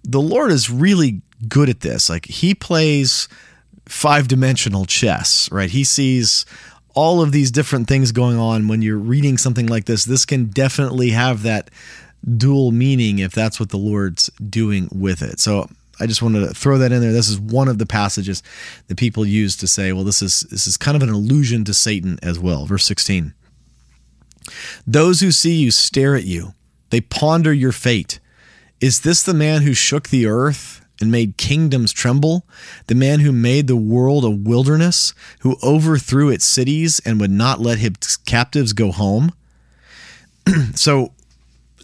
the 0.03 0.21
Lord 0.21 0.51
is 0.51 0.69
really 0.69 1.21
good 1.47 1.69
at 1.69 1.81
this. 1.81 2.09
Like 2.09 2.25
he 2.25 2.55
plays 2.55 3.27
five-dimensional 3.87 4.85
chess, 4.85 5.49
right? 5.51 5.69
He 5.69 5.83
sees 5.83 6.45
all 6.95 7.21
of 7.21 7.31
these 7.31 7.51
different 7.51 7.87
things 7.87 8.11
going 8.11 8.37
on 8.37 8.67
when 8.67 8.81
you're 8.81 8.97
reading 8.97 9.37
something 9.37 9.67
like 9.67 9.85
this. 9.85 10.05
This 10.05 10.25
can 10.25 10.45
definitely 10.45 11.09
have 11.09 11.43
that 11.43 11.69
dual 12.37 12.71
meaning 12.71 13.19
if 13.19 13.33
that's 13.33 13.59
what 13.59 13.69
the 13.69 13.77
Lord's 13.77 14.29
doing 14.49 14.89
with 14.91 15.21
it. 15.21 15.39
So 15.39 15.69
I 15.99 16.07
just 16.07 16.21
wanted 16.21 16.47
to 16.47 16.53
throw 16.53 16.77
that 16.77 16.91
in 16.91 17.01
there. 17.01 17.13
This 17.13 17.29
is 17.29 17.39
one 17.39 17.67
of 17.67 17.77
the 17.77 17.85
passages 17.85 18.41
that 18.87 18.97
people 18.97 19.25
use 19.25 19.55
to 19.57 19.67
say, 19.67 19.93
well, 19.93 20.03
this 20.03 20.21
is 20.21 20.41
this 20.49 20.67
is 20.67 20.77
kind 20.77 20.97
of 20.97 21.03
an 21.03 21.09
allusion 21.09 21.63
to 21.65 21.73
Satan 21.73 22.19
as 22.23 22.39
well. 22.39 22.65
Verse 22.65 22.85
16. 22.85 23.33
Those 24.85 25.21
who 25.21 25.31
see 25.31 25.55
you 25.55 25.71
stare 25.71 26.15
at 26.15 26.25
you. 26.25 26.53
They 26.89 27.01
ponder 27.01 27.53
your 27.53 27.71
fate. 27.71 28.19
Is 28.79 29.01
this 29.01 29.23
the 29.23 29.33
man 29.33 29.61
who 29.61 29.73
shook 29.73 30.09
the 30.09 30.25
earth 30.25 30.84
and 31.01 31.11
made 31.11 31.37
kingdoms 31.37 31.91
tremble? 31.91 32.45
The 32.87 32.95
man 32.95 33.19
who 33.19 33.31
made 33.31 33.67
the 33.67 33.75
world 33.75 34.23
a 34.23 34.29
wilderness, 34.29 35.13
who 35.39 35.57
overthrew 35.63 36.29
its 36.29 36.45
cities 36.45 37.01
and 37.05 37.19
would 37.19 37.31
not 37.31 37.59
let 37.59 37.79
his 37.79 38.17
captives 38.17 38.73
go 38.73 38.91
home? 38.91 39.33
so 40.75 41.11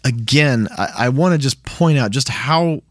again, 0.03 0.67
I, 0.77 0.93
I 0.97 1.09
want 1.09 1.33
to 1.33 1.37
just 1.37 1.63
point 1.63 1.97
out 1.97 2.11
just 2.11 2.29
how 2.29 2.81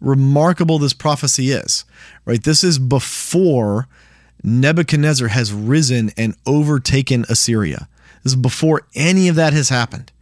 remarkable 0.00 0.78
this 0.78 0.92
prophecy 0.92 1.50
is, 1.50 1.84
right? 2.24 2.42
This 2.42 2.62
is 2.62 2.78
before 2.78 3.88
Nebuchadnezzar 4.42 5.28
has 5.28 5.52
risen 5.52 6.10
and 6.16 6.34
overtaken 6.46 7.24
Assyria. 7.28 7.88
This 8.22 8.32
is 8.32 8.36
before 8.36 8.82
any 8.94 9.28
of 9.28 9.36
that 9.36 9.52
has 9.52 9.68
happened. 9.68 10.12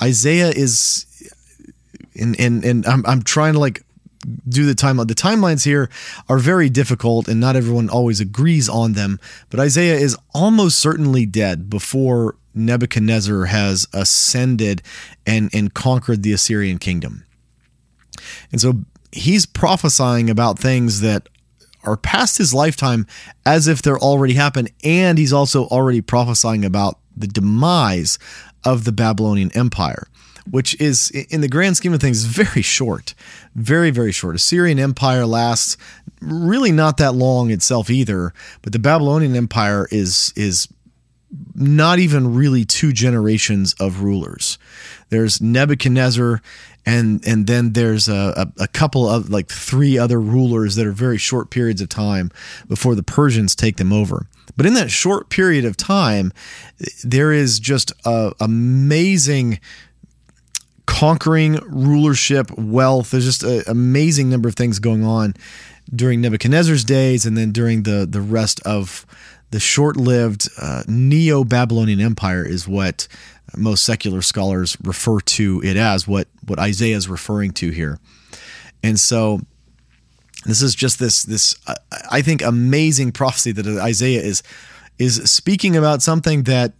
Isaiah 0.00 0.50
is, 0.50 1.06
and 2.14 2.38
and 2.38 2.64
and 2.64 2.86
I'm 2.86 3.04
I'm 3.06 3.22
trying 3.22 3.54
to 3.54 3.58
like 3.58 3.82
do 4.48 4.66
the 4.66 4.74
timeline. 4.74 5.08
The 5.08 5.14
timelines 5.14 5.64
here 5.64 5.88
are 6.28 6.38
very 6.38 6.68
difficult, 6.68 7.28
and 7.28 7.40
not 7.40 7.56
everyone 7.56 7.88
always 7.88 8.20
agrees 8.20 8.68
on 8.68 8.92
them. 8.92 9.18
But 9.50 9.60
Isaiah 9.60 9.96
is 9.96 10.16
almost 10.34 10.78
certainly 10.78 11.26
dead 11.26 11.70
before 11.70 12.36
Nebuchadnezzar 12.54 13.46
has 13.46 13.86
ascended 13.92 14.82
and 15.26 15.50
and 15.52 15.72
conquered 15.72 16.22
the 16.22 16.32
Assyrian 16.32 16.78
kingdom. 16.78 17.24
And 18.52 18.60
so 18.60 18.84
he's 19.12 19.46
prophesying 19.46 20.28
about 20.28 20.58
things 20.58 21.00
that 21.00 21.28
are 21.84 21.96
past 21.96 22.38
his 22.38 22.52
lifetime 22.52 23.06
as 23.46 23.68
if 23.68 23.80
they're 23.82 23.98
already 23.98 24.34
happened. 24.34 24.70
And 24.84 25.18
he's 25.18 25.32
also 25.32 25.66
already 25.66 26.00
prophesying 26.00 26.64
about 26.64 26.98
the 27.16 27.26
demise 27.26 28.18
of 28.64 28.84
the 28.84 28.92
Babylonian 28.92 29.50
Empire, 29.52 30.08
which 30.50 30.78
is, 30.80 31.10
in 31.10 31.40
the 31.40 31.48
grand 31.48 31.76
scheme 31.76 31.92
of 31.92 32.00
things, 32.00 32.24
very 32.24 32.62
short. 32.62 33.14
Very, 33.54 33.90
very 33.90 34.12
short. 34.12 34.36
Assyrian 34.36 34.78
Empire 34.78 35.26
lasts 35.26 35.76
really 36.20 36.72
not 36.72 36.96
that 36.98 37.14
long 37.14 37.50
itself 37.50 37.90
either, 37.90 38.32
but 38.62 38.72
the 38.72 38.78
Babylonian 38.78 39.36
Empire 39.36 39.88
is 39.90 40.32
is 40.36 40.68
not 41.54 41.98
even 41.98 42.34
really 42.34 42.64
two 42.64 42.92
generations 42.92 43.74
of 43.74 44.00
rulers. 44.00 44.58
There's 45.10 45.40
Nebuchadnezzar 45.40 46.40
and 46.86 47.26
and 47.26 47.46
then 47.46 47.74
there's 47.74 48.08
a, 48.08 48.48
a, 48.58 48.62
a, 48.62 48.68
couple 48.68 49.06
of 49.08 49.28
like 49.28 49.48
three 49.48 49.98
other 49.98 50.18
rulers 50.18 50.74
that 50.76 50.86
are 50.86 50.92
very 50.92 51.18
short 51.18 51.50
periods 51.50 51.82
of 51.82 51.90
time 51.90 52.30
before 52.66 52.94
the 52.94 53.02
Persians 53.02 53.54
take 53.54 53.76
them 53.76 53.92
over. 53.92 54.26
But 54.56 54.64
in 54.64 54.72
that 54.74 54.90
short 54.90 55.28
period 55.28 55.66
of 55.66 55.76
time, 55.76 56.32
there 57.04 57.30
is 57.30 57.60
just 57.60 57.92
a 58.06 58.32
amazing 58.40 59.60
conquering 60.88 61.60
rulership, 61.66 62.50
wealth. 62.56 63.10
There's 63.10 63.26
just 63.26 63.42
an 63.42 63.62
amazing 63.66 64.30
number 64.30 64.48
of 64.48 64.54
things 64.54 64.78
going 64.78 65.04
on 65.04 65.34
during 65.94 66.22
Nebuchadnezzar's 66.22 66.82
days, 66.82 67.26
and 67.26 67.36
then 67.36 67.52
during 67.52 67.82
the 67.82 68.06
the 68.10 68.22
rest 68.22 68.58
of 68.64 69.04
the 69.50 69.60
short-lived 69.60 70.48
uh, 70.60 70.84
Neo-Babylonian 70.88 72.00
Empire 72.00 72.44
is 72.44 72.66
what 72.66 73.06
most 73.54 73.84
secular 73.84 74.22
scholars 74.22 74.78
refer 74.82 75.20
to 75.20 75.60
it 75.62 75.76
as. 75.76 76.08
What 76.08 76.26
what 76.46 76.58
Isaiah 76.58 76.96
is 76.96 77.06
referring 77.06 77.52
to 77.52 77.70
here, 77.70 77.98
and 78.82 78.98
so 78.98 79.40
this 80.46 80.62
is 80.62 80.74
just 80.74 80.98
this 80.98 81.22
this 81.22 81.54
uh, 81.66 81.74
I 82.10 82.22
think 82.22 82.40
amazing 82.40 83.12
prophecy 83.12 83.52
that 83.52 83.66
Isaiah 83.66 84.22
is 84.22 84.42
is 84.98 85.30
speaking 85.30 85.76
about 85.76 86.00
something 86.00 86.44
that 86.44 86.72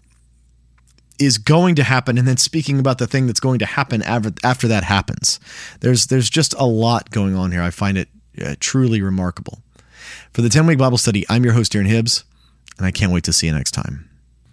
is 1.19 1.39
going 1.39 1.75
to 1.77 1.83
happen 1.83 2.19
and 2.19 2.27
then 2.27 2.37
speaking 2.37 2.79
about 2.79 2.99
the 2.99 3.07
thing 3.07 3.27
that's 3.27 3.41
going 3.41 3.59
to 3.59 3.67
happen 3.67 4.03
after, 4.03 4.69
that 4.69 4.85
happens. 4.85 5.41
There's 5.81 6.07
there's 6.07 6.31
just 6.31 6.55
a 6.55 6.65
lot 6.65 7.11
going 7.11 7.35
on 7.35 7.53
here. 7.53 7.63
I 7.63 7.71
find 7.71 7.99
it 7.99 8.09
uh, 8.45 8.55
truly 8.61 9.03
remarkable. 9.03 9.63
For 10.33 10.43
the 10.43 10.49
10 10.49 10.67
week 10.67 10.79
Bible 10.79 10.99
study, 10.99 11.25
I'm 11.29 11.45
your 11.45 11.55
host, 11.55 11.73
Darren 11.73 11.87
Hibbs, 11.87 12.25
and 12.77 12.87
I 12.87 12.91
can't 12.91 13.13
wait 13.13 13.25
to 13.25 13.33
see 13.33 13.47
you 13.47 13.53
next 13.53 13.73
time. 13.73 14.09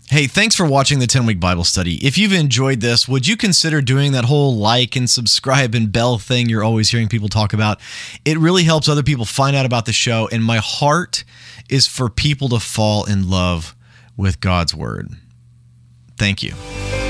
Hey, 0.10 0.28
thanks 0.28 0.56
for 0.56 0.68
watching 0.68 1.00
the 1.00 1.08
10 1.08 1.26
week 1.26 1.40
Bible 1.40 1.64
study. 1.64 1.96
If 2.06 2.18
you've 2.18 2.34
enjoyed 2.34 2.80
this, 2.80 3.08
would 3.08 3.28
you 3.28 3.36
consider 3.36 3.82
doing 3.82 4.12
that 4.12 4.26
whole 4.26 4.56
like 4.56 4.96
and 4.96 5.10
subscribe 5.10 5.74
and 5.74 5.92
bell 5.92 6.20
thing 6.20 6.48
you're 6.48 6.64
always 6.64 6.90
hearing 6.90 7.08
people 7.08 7.28
talk 7.28 7.54
about? 7.54 7.80
It 8.24 8.38
really 8.38 8.64
helps 8.64 8.88
other 8.88 9.02
people 9.02 9.26
find 9.26 9.56
out 9.56 9.66
about 9.66 9.86
the 9.86 9.94
show, 9.94 10.30
and 10.32 10.44
my 10.44 10.58
heart 10.58 11.24
is 11.70 11.88
for 11.88 12.10
people 12.10 12.50
to 12.50 12.60
fall 12.60 13.06
in 13.06 13.30
love 13.30 13.76
with 14.16 14.40
God's 14.40 14.76
Word. 14.76 15.10
Thank 16.18 16.44
you. 16.44 17.05